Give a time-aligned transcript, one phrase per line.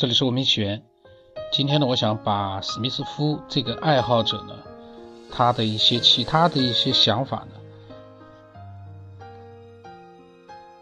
[0.00, 0.82] 这里是文明起源。
[1.52, 4.54] 今天呢，我想把史密斯夫这个爱好者呢，
[5.30, 9.28] 他的一些其他的一些想法呢，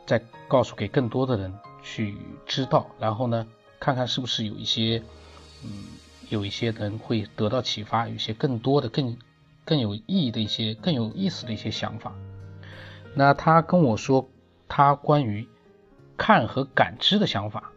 [0.07, 1.53] 再告诉给更多的人
[1.83, 2.17] 去
[2.47, 3.45] 知道，然后呢，
[3.81, 5.03] 看看是不是有一些，
[5.65, 5.69] 嗯，
[6.29, 9.17] 有一些人会得到启发，有一些更多的、更
[9.65, 12.15] 更有意义的一些、更有意思的一些想法。
[13.17, 14.29] 那他跟我说，
[14.69, 15.49] 他关于
[16.17, 17.73] 看和感知的想法。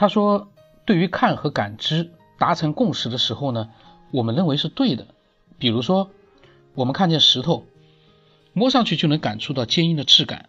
[0.00, 0.48] 他说，
[0.86, 3.68] 对于看和感知达成共识的时候呢，
[4.12, 5.08] 我们认为是对的。
[5.58, 6.08] 比如说，
[6.74, 7.66] 我们看见石头，
[8.54, 10.48] 摸上去就能感触到坚硬的质感。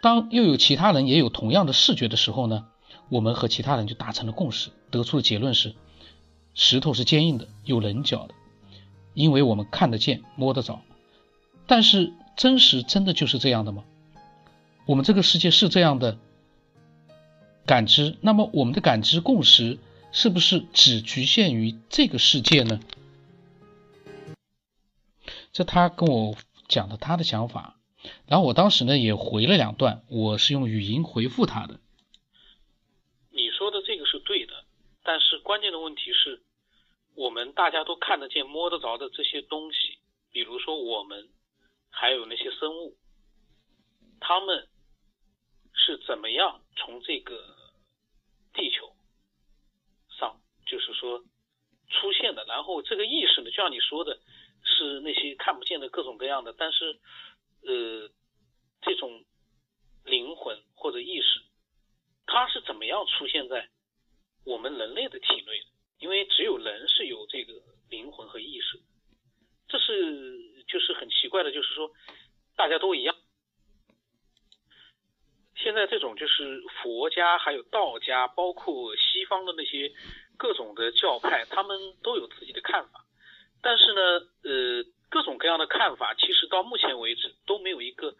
[0.00, 2.64] 当又有其他人也有同样的视觉的时候呢，
[3.10, 5.74] 我们和其他人就达成了共识，得出的结论是，
[6.54, 8.34] 石头是坚硬的，有棱角的，
[9.12, 10.80] 因为我们看得见、摸得着。
[11.66, 13.84] 但是，真实真的就是这样的吗？
[14.86, 16.16] 我们这个世界是这样的？
[17.66, 19.78] 感知，那么我们的感知共识
[20.12, 22.80] 是不是只局限于这个世界呢？
[25.52, 26.36] 这他跟我
[26.68, 27.76] 讲的他的想法，
[28.26, 31.80] 然后我当时呢也回了两段，我是用语音回复他的。
[33.30, 34.64] 你说的这个是对的，
[35.02, 36.42] 但是关键的问题是，
[37.14, 39.98] 我们大家都看得见、摸得着的这些东西，
[40.30, 41.28] 比如说我们，
[41.90, 42.94] 还有那些生物，
[44.20, 44.68] 他们
[45.86, 47.54] 是怎么样从这个。
[48.58, 48.90] 地球
[50.18, 51.22] 上就是说
[51.90, 54.18] 出现的，然后这个意识呢，就像你说的，
[54.62, 56.98] 是那些看不见的各种各样的，但是
[57.66, 58.10] 呃，
[58.80, 59.26] 这种
[60.06, 61.42] 灵魂或者意识，
[62.24, 63.68] 它是怎么样出现在
[64.46, 65.66] 我们人类的体内的？
[65.98, 67.52] 因为只有人是有这个
[67.90, 68.80] 灵魂和意识，
[69.68, 71.92] 这是就是很奇怪的，就是说
[72.56, 73.15] 大家都一样。
[75.66, 79.90] 现在这种就是佛家，还有道家，包括西方的那些
[80.38, 83.04] 各种的教派，他们都有自己的看法。
[83.60, 84.00] 但是呢，
[84.44, 88.14] 呃，各种各样的看法，其实到目前为止都没有一个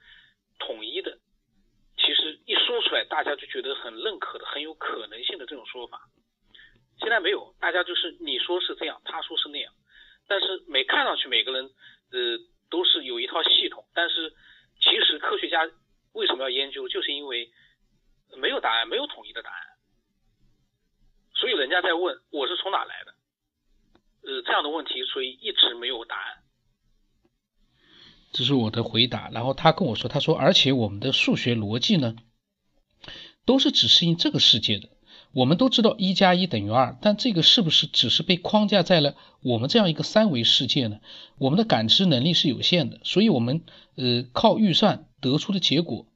[0.58, 1.18] 统一的。
[1.96, 6.00] 其实一说出来，大家就觉得很认可的、很有可能性的这种说法，
[6.98, 7.54] 现在没有。
[7.60, 9.72] 大家就是你说是这样，他说是那样，
[10.26, 11.70] 但是每看上去每个人
[12.10, 12.38] 呃
[12.70, 14.34] 都是有一套系统，但是
[14.80, 15.70] 其实科学家。
[16.16, 16.88] 为什么要研究？
[16.88, 17.50] 就是因为
[18.36, 19.62] 没有答案，没有统一的答案，
[21.34, 23.14] 所以人家在问我是从哪来的？
[24.22, 26.42] 呃，这样的问题，所以一直没有答案。
[28.32, 29.28] 这是我的回答。
[29.30, 32.16] 然后他跟我说，他说，而且我们的数学逻辑呢，
[33.44, 34.88] 都是只适应这个世界的。
[35.32, 41.00] 我们都知道一加一等于二，但这个是不是只是被框架在了我们这样一个三维世界呢？
[41.38, 43.62] 我们的感知能力是有限的，所以我们
[43.96, 46.06] 呃靠预算得出的结果，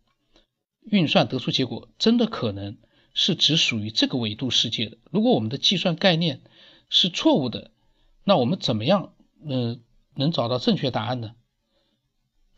[0.82, 2.78] 运算得出结果真的可能
[3.14, 4.98] 是只属于这个维度世界的。
[5.10, 6.42] 如果我们的计算概念
[6.88, 7.70] 是错误的，
[8.24, 9.82] 那我们怎么样嗯
[10.14, 11.32] 能找到正确答案呢？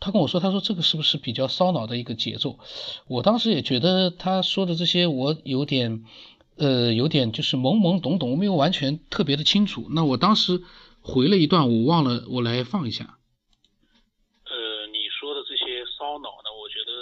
[0.00, 2.58] 他跟我说，他说这个是不是比较烧脑的一个节奏？
[3.06, 6.04] 我当时也觉得他说的这些我有点。
[6.58, 9.88] 呃，有点就是懵懵懂懂，我没有完全特别的清楚。
[9.90, 10.62] 那我当时
[11.00, 13.18] 回了一段，我忘了，我来放一下。
[14.44, 16.92] 呃，你说的这些烧脑呢，我觉得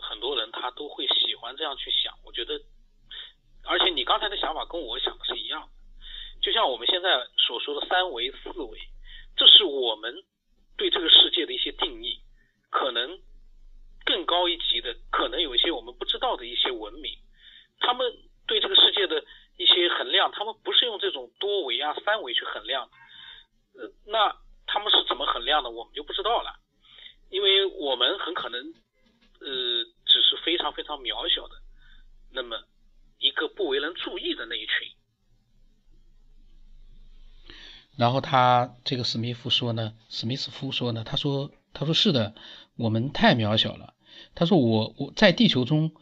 [0.00, 2.16] 很多人他都会喜欢这样去想。
[2.24, 2.58] 我觉得，
[3.68, 5.68] 而且你刚才的想法跟我想的是一样的。
[6.40, 8.80] 就像我们现在所说的三维、四维，
[9.36, 10.24] 这是我们
[10.78, 12.22] 对这个世界的一些定义。
[12.70, 13.20] 可能
[14.06, 17.18] 更高一级的，可能有一些我们不知道的一些文明，
[17.80, 18.10] 他们。
[18.46, 19.24] 对这个世界的
[19.58, 22.90] 一些衡量，他们不是用这种多维啊、三维去衡量，
[23.78, 26.58] 呃，那他们是怎么衡量的，我们就不知道了，
[27.30, 28.60] 因为我们很可能，
[29.40, 29.84] 呃，
[30.44, 31.54] 非常非常渺小的，
[32.30, 32.56] 那么
[33.18, 34.72] 一个不为人注意的那一群。
[37.96, 42.34] 然后他这个史密夫说呢，史密斯夫说呢，他说，他说是的，
[42.76, 43.94] 我们太渺小了。
[44.34, 45.92] 他说我我在地球中。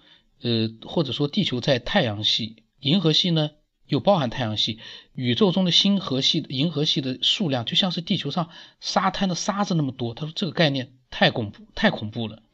[0.40, 3.50] 呃，或者说地球在太阳系、银河系呢，
[3.87, 4.79] 又包含太阳系，
[5.12, 8.49] 宇宙中的星河系、银河系的数量就像是地球上
[8.79, 10.14] 沙滩的沙子那么多。
[10.14, 12.44] 他说这个概念太恐怖，太恐怖了，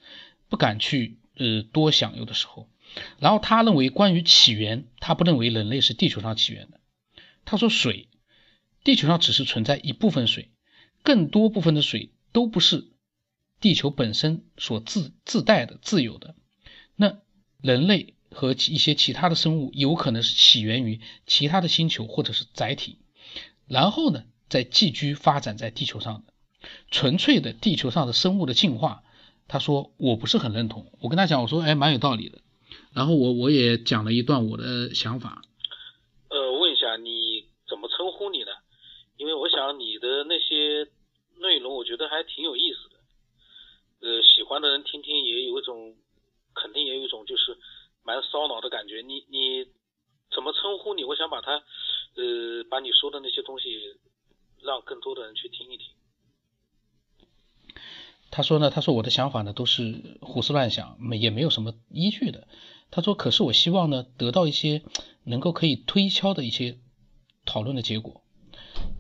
[0.49, 2.17] 不敢去呃多想。
[2.17, 2.69] 有的时候，
[3.19, 6.81] 然后他认为关于起源，他不认为人类是地球上起源的。
[7.45, 8.09] 他说水，
[8.83, 10.51] 地球上只是存在一部分水，
[11.03, 12.89] 更多部分的水都不是
[13.61, 16.35] 地球本身所自自带的、自有的。
[16.97, 17.19] 那
[17.61, 22.99] 人类和一些其他的生物有可能是起源于其他的星球或者是载体，
[23.67, 26.33] 然后呢，再寄居发展在地球上的
[26.91, 29.04] 纯粹的地球上的生物的进化。
[29.47, 32.41] 他说我不是很认同，我跟他讲，我说哎，蛮有道理的。
[32.93, 35.43] 然后我我也讲了一段我的想法。
[36.31, 38.51] 呃，问一下你怎么称呼你呢？
[39.17, 40.89] 因为我想你的那些
[41.39, 42.97] 内容，我觉得还挺有意思的。
[44.01, 45.95] 呃，喜欢的人听听也有一种，
[46.55, 47.57] 肯定也有一种就是
[48.03, 49.03] 蛮烧脑的感觉。
[49.03, 49.67] 你你
[50.35, 51.05] 怎么称呼你？
[51.05, 51.53] 我想把它，
[52.17, 53.97] 呃，把你说的那些东西，
[54.63, 55.87] 让更多的人去听一听。
[58.31, 62.47] 他说呢，他说我的想法呢都是胡思乱想，没也没有什么依据的。
[62.93, 64.83] 他说，可是我希望呢得到一些
[65.25, 66.79] 能够可以推敲的一些
[67.45, 68.23] 讨论的结果。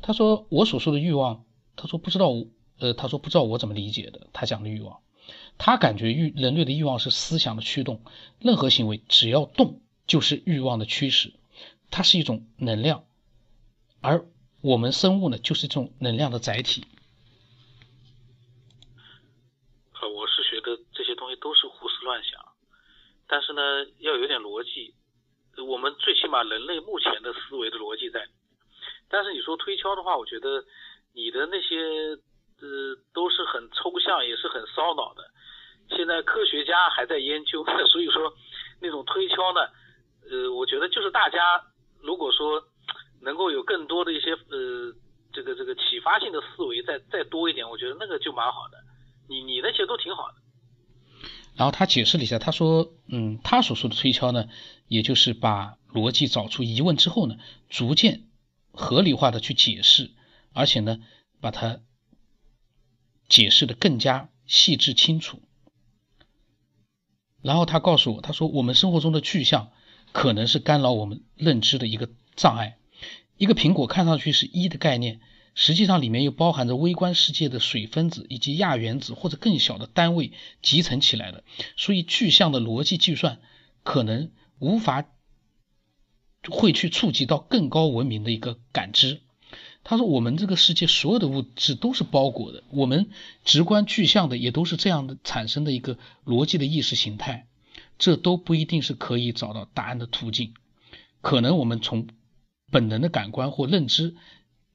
[0.02, 1.44] 他说我所说的欲望，
[1.76, 2.30] 他说不知道，
[2.80, 4.26] 呃，他说不知道我怎么理解的。
[4.32, 5.00] 他讲的欲望，
[5.58, 8.02] 他感觉欲人类的欲望是思想的驱动，
[8.40, 11.34] 任何行为只要动就是欲望的驱使，
[11.90, 13.04] 它是一种能量，
[14.00, 14.26] 而
[14.60, 16.84] 我们生物呢就是这种能量的载体。
[21.40, 22.40] 都是胡思乱想，
[23.28, 23.62] 但是呢，
[24.00, 24.94] 要有点逻辑。
[25.66, 28.26] 我们最起码人类目前的思维的逻辑在。
[29.08, 30.64] 但是你说推敲的话，我觉得
[31.14, 31.78] 你的那些
[32.60, 35.22] 呃都是很抽象，也是很烧脑的。
[35.96, 38.32] 现在科学家还在研究， 所以说
[38.80, 39.60] 那种推敲呢，
[40.30, 41.62] 呃，我觉得就是大家
[42.02, 42.62] 如果说
[43.22, 44.92] 能够有更多的一些呃
[45.32, 48.78] 这个这个启发性的思维再再多一点，我觉得那个就蛮好的。
[49.28, 50.34] 你你那些都挺好的。
[51.54, 54.48] 然后他解释了一下，他说：“嗯，他所说的推敲呢，
[54.88, 57.36] 也就是把逻辑找出疑问之后呢，
[57.68, 58.24] 逐渐
[58.72, 60.10] 合理化的去解释，
[60.52, 60.98] 而且呢，
[61.40, 61.80] 把它
[63.28, 65.40] 解释的更加细致清楚。
[67.40, 69.70] 然后他告诉我，他说我们生活中的具象
[70.12, 72.78] 可能是干扰我们认知的一个障碍。
[73.36, 75.20] 一个苹果看上去是一的概念。”
[75.56, 81.44] 实际上，里面又包含着微观世界的水分子以及亚原子或者更小的单位集成起来的，
[81.76, 83.38] 所以具象的逻辑计算
[83.84, 85.04] 可能无法
[86.50, 89.20] 会去触及到更高文明的一个感知。
[89.84, 93.10] 他说：“我们这个世界所有的物质都是包裹的，我们
[93.44, 97.46] 直观具象的也都是这样的产生的一个逻辑的意识形态，
[97.96, 100.54] 这都不一定是可以找到答案的途径。
[101.20, 102.08] 可能我们从
[102.72, 104.16] 本能的感官或认知。”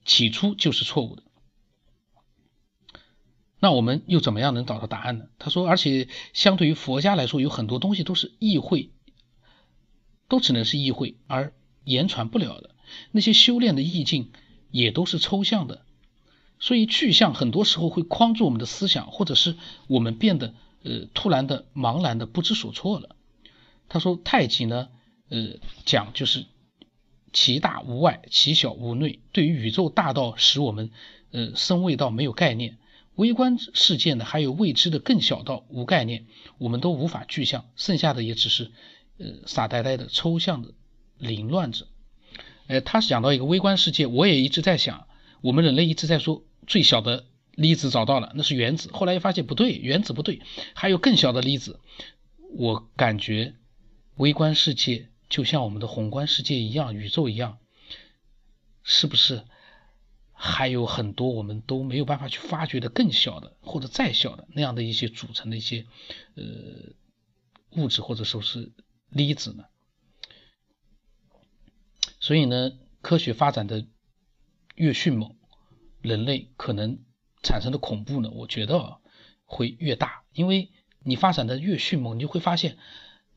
[0.06, 1.24] 起初就是错误的，
[3.60, 5.26] 那我们又怎么样能找到答案呢？
[5.38, 8.90] 他说，而且相对于佛家来说，有很多东西都是意会，
[10.28, 11.54] 都只能是意会，而
[11.84, 12.76] 言传不了的。
[13.12, 14.32] 那些修炼的意境
[14.72, 15.86] 也都是抽象的，
[16.60, 19.58] 所以具象很多时候会框住我们的思想，或者是
[19.88, 23.16] 我们变得呃突然的茫然的不知所措了。
[23.90, 24.90] 他说，太极呢，
[25.30, 25.56] 呃，
[25.86, 26.46] 讲就是。
[27.32, 29.20] 其大无外，其小无内。
[29.32, 30.92] 对于宇宙大到使我们，
[31.32, 32.78] 呃，生畏到没有概念；
[33.16, 36.26] 微观世界呢，还有未知的更小到无概念，
[36.58, 37.66] 我们都无法具象。
[37.76, 38.72] 剩下的也只是，
[39.18, 40.74] 呃，傻呆呆的抽象的
[41.18, 41.88] 凌乱着。
[42.68, 45.08] 呃，他讲到一个微观世界，我也一直在想，
[45.42, 48.90] 我们人类一直在说最小的粒子找到了，那是原子。
[48.94, 50.42] 后来又发现不对，原子不对，
[50.74, 51.80] 还有更小的粒子。
[52.58, 53.54] 我感觉
[54.16, 55.09] 微观世界。
[55.30, 57.60] 就像我们的宏观世界一样，宇宙一样，
[58.84, 59.46] 是不是
[60.34, 65.86] 还有很多我们都没有办法去发掘的更小的或者再小的那样的一些组成的一些
[66.36, 66.44] 呃
[67.72, 68.72] 物质或者说是
[69.10, 69.66] 粒子呢？
[72.20, 73.86] 所以呢，科学发展的
[74.76, 75.36] 越迅猛，
[76.02, 77.00] 人类可能
[77.44, 79.00] 产生的恐怖呢，我觉得
[79.46, 80.72] 会越大，因为
[81.04, 82.78] 你发展的越迅猛，你就会发现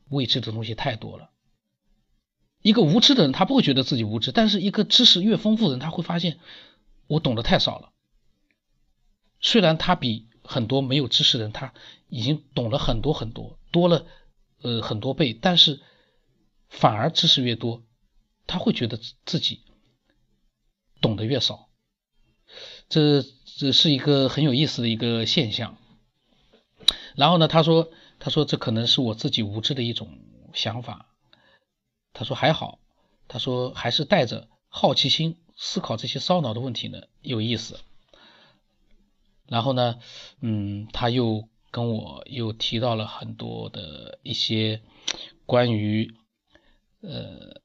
[0.09, 1.32] 未知的东西太多了。
[2.63, 6.39] 一个无知的人，他不会觉得自己无知；但是一个知识越丰富的人，他会发现
[7.07, 7.91] 我懂得太少了。
[9.41, 11.73] 虽然他比很多没有知识的人，他
[12.07, 14.05] 已经懂了很多很多，多了
[14.61, 15.81] 呃很多倍，但是
[16.69, 17.83] 反而知识越多，
[18.47, 19.59] 他会觉得自己
[21.01, 21.67] 懂得越少。
[22.87, 23.25] 这
[23.57, 25.77] 这是一个很有意思的一个现象。
[27.15, 30.19] 然后呢，他说，他说这可能是我自己无知的一种
[30.53, 31.12] 想法。
[32.13, 32.79] 他说还好，
[33.27, 37.79] 他说还是带着好奇心思考这些烧脑的问题呢，有意思。
[39.47, 39.99] 然后呢，
[40.39, 44.81] 嗯，他又跟我又提到了很多的一些
[45.45, 46.15] 关于
[47.01, 47.61] 呃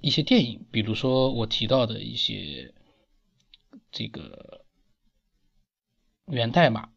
[0.00, 2.74] 一些电影，比如说我提到的一些
[3.90, 4.64] 这个
[6.26, 6.90] 源代码，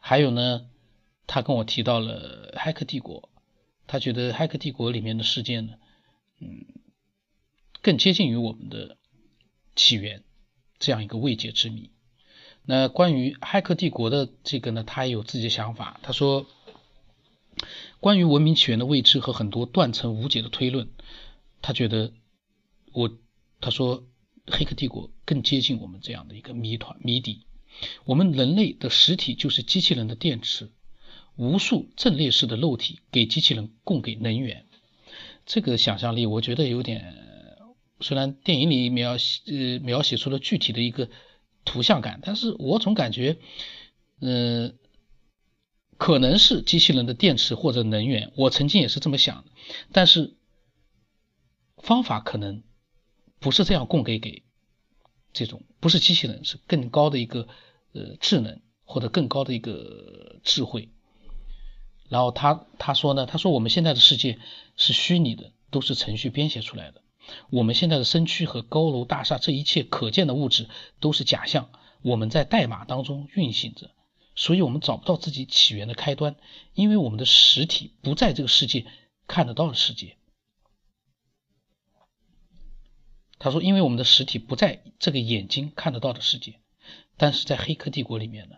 [0.00, 0.68] 还有呢，
[1.26, 3.30] 他跟我提到了《骇客帝国》。
[3.88, 5.72] 他觉得《骇客帝国》里面的事件呢，
[6.38, 6.66] 嗯，
[7.82, 8.96] 更接近于我们的
[9.74, 10.22] 起源
[10.78, 11.90] 这样一个未解之谜。
[12.64, 15.98] 那关于《骇客帝国》的这个呢，他也有自己的想法。
[16.02, 16.46] 他说，
[17.98, 20.90] 关于文明起源的未知和很多断层无解的推论，
[21.62, 22.12] 他觉得
[22.92, 23.10] 我
[23.60, 24.02] 他说
[24.46, 27.46] 《黑客帝国》更接近我们这样的一个谜团谜底。
[28.04, 30.70] 我们人类的实体就是机器人的电池，
[31.38, 34.66] 无数阵列式的肉体给机器人供给能源。
[35.46, 37.14] 这个想象力，我觉得有点，
[38.00, 41.08] 虽然电影里描写呃描写出了具体的一个
[41.64, 43.38] 图像感，但是我总感觉，
[44.20, 44.76] 嗯，
[45.96, 48.32] 可能是机器人的电池或者能源。
[48.36, 49.50] 我曾经也是这么想的，
[49.92, 50.34] 但是
[51.76, 52.64] 方法可能
[53.38, 54.42] 不是这样供给给
[55.32, 57.48] 这种，不是机器人，是更高的一个。
[57.94, 60.90] 呃，智能或者更高的一个智慧。
[62.08, 64.38] 然后他他说呢，他说我们现在的世界
[64.76, 67.02] 是虚拟的，都是程序编写出来的。
[67.50, 70.68] 我们现在的身躯和高楼大厦，这一切可见的物质
[71.00, 71.70] 都是假象。
[72.00, 73.90] 我们在代码当中运行着，
[74.34, 76.36] 所以我们找不到自己起源的开端，
[76.74, 78.86] 因为我们的实体不在这个世界
[79.26, 80.16] 看得到的世界。
[83.38, 86.60] 他说，因为我们的实体不在这个眼睛看得到的世界。
[87.16, 88.56] 但是在《黑客帝国》里面呢，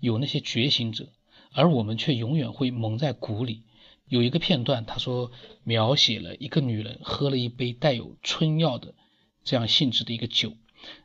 [0.00, 1.08] 有那些觉醒者，
[1.52, 3.64] 而我们却永远会蒙在鼓里。
[4.06, 5.30] 有一个片段，他说
[5.64, 8.94] 描写了一个女人喝了一杯带有春药的
[9.44, 10.52] 这样性质的一个酒，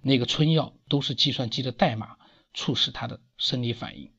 [0.02, 2.18] 那个春药都是计算机的代码
[2.54, 4.12] 促使她的生理反应。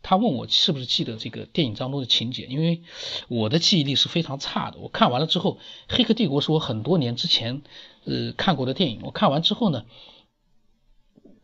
[0.00, 2.82] 他问我是不是记得这个电影当中的情节，因为
[3.28, 4.78] 我的记忆力是非常差的。
[4.78, 5.56] 我看完了之后，
[5.94, 7.62] 《黑客帝国》是我很多年之前
[8.04, 9.84] 呃看过的电影，我看完之后呢。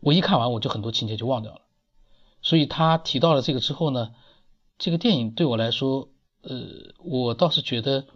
[0.03, 1.61] 我一看完，我就很多情节就忘掉了，
[2.41, 4.13] 所以他提到了这个之后呢，
[4.77, 6.09] 这个电影对我来说，
[6.41, 8.07] 呃，我倒是觉得，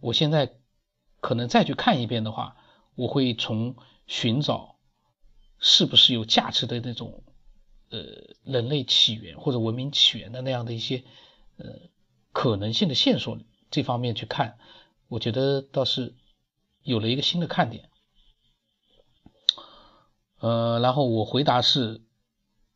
[0.00, 0.58] 我现在
[1.20, 2.56] 可能再去看一遍的话，
[2.94, 4.76] 我会从寻找
[5.58, 7.24] 是不是有价值的那种，
[7.90, 7.98] 呃，
[8.44, 11.04] 人类起源或者文明起源的那样的一些，
[11.56, 11.66] 呃，
[12.32, 13.38] 可能性的线索
[13.70, 14.58] 这方面去看，
[15.08, 16.14] 我觉得倒是
[16.82, 17.88] 有了一个新的看点。
[20.38, 22.02] 呃，然后我回答是，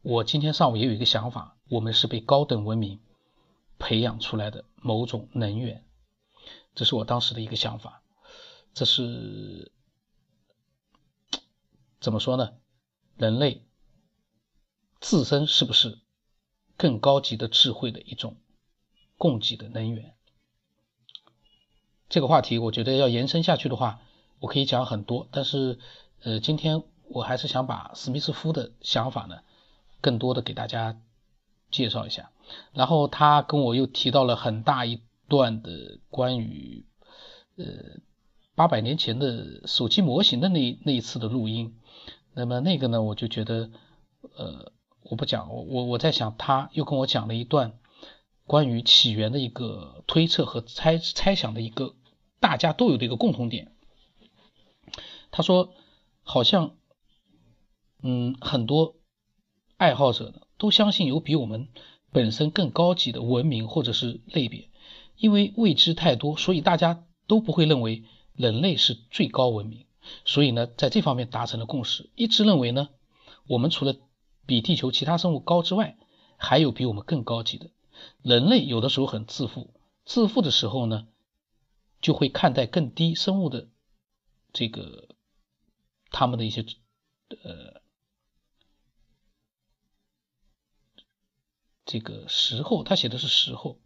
[0.09, 3.01] 我今天上午也有一个想法，我们是被高等文明
[3.77, 5.85] 培养出来的某种能源，
[6.77, 8.05] 这是我当时的一个想法。
[8.73, 9.73] 这是
[11.99, 12.53] 怎么说呢？
[13.17, 13.67] 人类
[15.01, 15.99] 自身是不是
[16.77, 18.37] 更高级的智慧的一种
[19.19, 20.15] 供给的能源？
[22.09, 24.01] 这个话题，我觉得要延伸下去的话，
[24.39, 25.81] 我可以讲很多，但是
[26.23, 26.85] 呃，今天。
[27.09, 29.45] 我还是想把史密斯夫的想法呢，
[30.01, 31.01] 更多的给大家
[31.71, 32.31] 介绍一下。
[32.73, 36.87] 然后他跟我又提到了很大一段的关于
[37.57, 37.65] 呃
[38.55, 41.79] 八百年前的手机模型的那那一次的录音。
[42.35, 43.71] 那么那个呢，我就觉得
[44.37, 44.73] 呃
[45.03, 47.79] 我不讲，我我我在想，他又跟我讲了一段
[48.45, 51.95] 关于起源的一个推测和猜猜想的一个
[52.41, 53.73] 大家都有的一个共同点。
[55.31, 55.73] 他说
[56.23, 56.77] 好像。
[58.03, 58.95] 嗯，很多
[59.77, 61.69] 爱好者呢都相信有比我们
[62.11, 64.71] 本身更高级的文明或者是类别，
[65.19, 68.05] 因为未知太多，所以大家都不会认为
[68.35, 69.85] 人类是最高文明。
[70.25, 72.89] 所以呢，在这方面达成了共识，一致认为呢，
[73.47, 73.97] 我们除了
[74.47, 75.99] 比地球其他生物高之外，
[76.39, 77.69] 还有比我们更高级的。
[78.23, 79.75] 人类有的时候很自负，
[80.07, 81.07] 自负的时候呢，
[82.01, 83.69] 就会看待更低生物的
[84.55, 85.09] 这个
[86.11, 86.65] 他们的一些
[87.43, 87.85] 呃。
[91.87, 93.79] 这个时候，他写的是时候。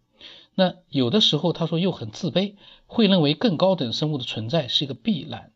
[0.55, 5.53] 那有的时候，他说又很自卑，会认为更高等生物的存在是一个必然。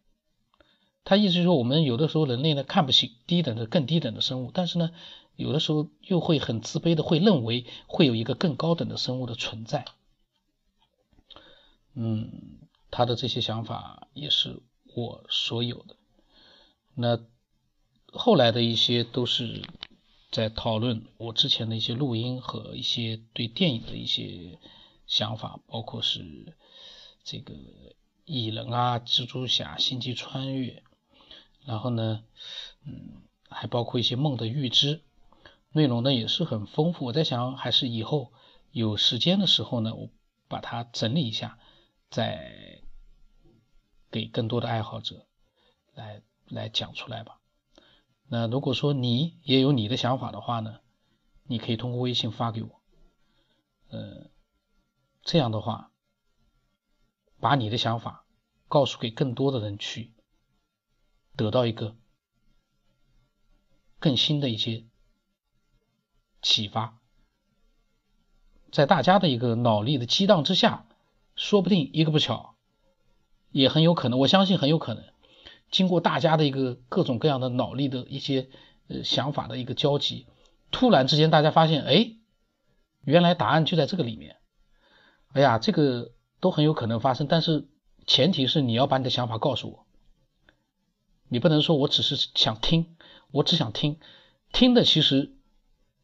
[1.05, 4.91] 他意思是说，我们有的时候人类呢看不起低等的、更低等的生物，但是呢，
[5.37, 9.85] 有的时候又会很自卑的，会认为会有一个更高等的生物的存在。
[11.95, 12.61] 嗯，
[12.91, 14.63] 他的这些想法也是
[14.95, 15.97] 我所有的。
[16.95, 17.19] 那
[18.13, 19.63] 后来的一些都是。
[20.35, 24.59] 在讨论我之前的一些录音和一些对电影的一些
[25.07, 26.57] 想法，包括是
[27.23, 27.55] 这个
[28.25, 30.83] 蚁人啊、蜘蛛侠、星际穿越，
[31.65, 32.25] 然后呢，
[32.85, 35.03] 嗯，还包括一些梦的预知，
[35.71, 37.05] 内容呢也是很丰富。
[37.05, 38.33] 我在想，还是以后
[38.73, 40.11] 有时间的时候呢，我
[40.49, 41.61] 把它整理一下，
[42.11, 42.83] 再
[44.11, 45.29] 给更多的爱好者
[45.95, 47.39] 来来讲出来吧。
[48.27, 50.81] 那如果说你也有你的想法的话呢，
[51.45, 52.81] 你可以通过微信发给我，
[53.89, 54.31] 呃，
[55.23, 55.91] 这样的话，
[57.39, 58.25] 把你的想法
[58.67, 60.13] 告诉给更多的人去，
[61.37, 61.95] 得到一个
[63.99, 64.85] 更新的一些
[66.43, 66.99] 启发，
[68.73, 70.87] 在大家的一个脑力的激荡之下，
[71.37, 72.57] 说不定一个不巧，
[73.51, 75.14] 也很有可能，我相信很有可能，
[75.75, 78.49] 经过大家的一个各种各样的脑力的一些
[78.87, 80.29] 呃想法的一个交集，
[80.71, 82.13] 突然之间大家发现，哎，
[83.03, 84.37] 原来答案就在这个里面。
[85.33, 87.67] 哎呀，这个都很有可能发生，但是
[88.07, 89.87] 前提是你要把你的想法告诉我，
[91.29, 92.97] 你不能说我只是想听，
[93.33, 93.99] 我只想听，
[94.53, 95.33] 听的其实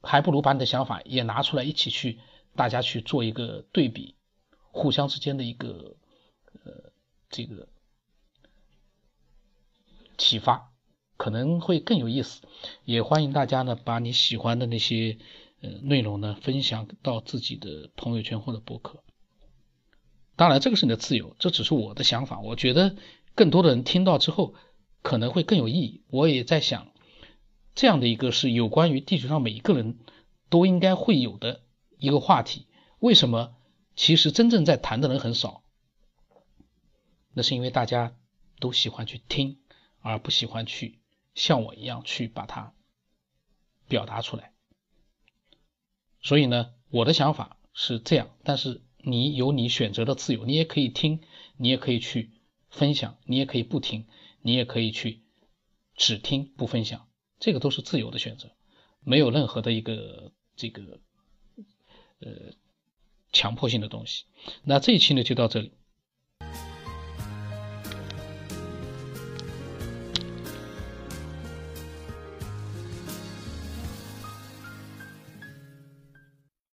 [0.02, 2.18] 还不如把你的想法也拿出来一起去。
[2.56, 4.16] 大家去做一个对比，
[4.72, 5.94] 互相之间的一个
[6.64, 6.90] 呃
[7.28, 7.68] 这个
[10.20, 10.70] 启发，
[11.16, 12.42] 可能会更有意思。
[12.84, 15.16] 也欢迎大家呢把你喜欢的那些
[15.62, 19.02] 呃内容呢分享到自己的朋友圈或者博客。
[20.36, 22.40] 当然，这个是你的自由，这只是我的想法。
[22.40, 22.96] 我觉得
[23.34, 24.54] 更多的人听到之后
[25.02, 26.04] 可能会更有意义。
[26.10, 26.92] 我也在想，
[27.74, 29.98] 这样的一个是有关于地球上每一个人
[30.50, 31.62] 都应该会有的。
[31.98, 32.66] 一个话题，
[32.98, 33.54] 为什么
[33.94, 35.62] 其实真正在谈的人很少？
[37.34, 38.16] 那是因为大家
[38.58, 39.58] 都喜欢去听，
[40.00, 40.98] 而不喜欢去
[41.34, 42.74] 像我一样去把它
[43.88, 44.52] 表达出来。
[46.20, 51.20] 所以呢，我的想法是这样，但是你有你选择的自由，你也可以听，
[51.56, 52.30] 你也可以去
[52.70, 54.06] 分享，你也可以不听，
[54.42, 55.22] 你也可以去
[55.94, 58.50] 只听不分享，这个都是自由的选择，
[59.00, 61.00] 没有任何的一个这个。
[62.22, 62.52] 呃，
[63.32, 64.26] 强迫性的东西。
[64.62, 65.72] 那这一期呢就到这里。